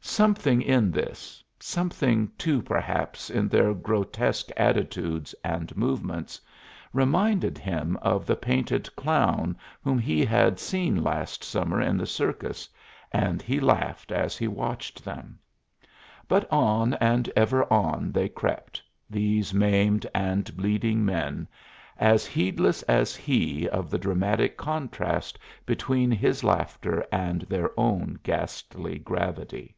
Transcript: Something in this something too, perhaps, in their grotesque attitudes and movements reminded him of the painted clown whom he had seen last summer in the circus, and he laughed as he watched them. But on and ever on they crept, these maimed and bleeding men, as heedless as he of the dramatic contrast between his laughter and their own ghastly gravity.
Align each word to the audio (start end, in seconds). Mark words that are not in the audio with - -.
Something 0.00 0.62
in 0.62 0.90
this 0.92 1.42
something 1.58 2.30
too, 2.38 2.62
perhaps, 2.62 3.30
in 3.30 3.48
their 3.48 3.74
grotesque 3.74 4.48
attitudes 4.56 5.34
and 5.44 5.76
movements 5.76 6.40
reminded 6.94 7.58
him 7.58 7.96
of 8.00 8.24
the 8.24 8.36
painted 8.36 8.94
clown 8.96 9.56
whom 9.82 9.98
he 9.98 10.24
had 10.24 10.58
seen 10.60 11.02
last 11.02 11.42
summer 11.44 11.80
in 11.82 11.96
the 11.98 12.06
circus, 12.06 12.68
and 13.12 13.42
he 13.42 13.58
laughed 13.60 14.10
as 14.12 14.38
he 14.38 14.46
watched 14.48 15.04
them. 15.04 15.38
But 16.28 16.50
on 16.50 16.94
and 16.94 17.28
ever 17.36 17.70
on 17.70 18.12
they 18.12 18.28
crept, 18.28 18.80
these 19.10 19.52
maimed 19.52 20.06
and 20.14 20.56
bleeding 20.56 21.04
men, 21.04 21.48
as 21.98 22.24
heedless 22.24 22.82
as 22.84 23.16
he 23.16 23.68
of 23.68 23.90
the 23.90 23.98
dramatic 23.98 24.56
contrast 24.56 25.38
between 25.66 26.10
his 26.12 26.42
laughter 26.44 27.04
and 27.12 27.42
their 27.42 27.72
own 27.78 28.20
ghastly 28.22 28.98
gravity. 29.00 29.74